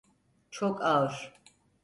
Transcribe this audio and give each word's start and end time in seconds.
Çok 0.51 0.81
ağır. 0.81 1.33